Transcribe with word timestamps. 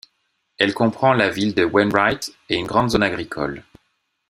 Elle 0.57 0.73
comprend 0.73 1.13
la 1.13 1.29
ville 1.29 1.53
de 1.53 1.63
Wainwright 1.63 2.33
et 2.49 2.55
une 2.55 2.65
grande 2.65 2.89
zone 2.89 3.03
agricole. 3.03 3.63